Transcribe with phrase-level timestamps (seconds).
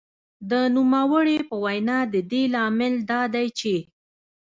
[0.51, 3.75] د نوموړې په وینا د دې لامل دا دی چې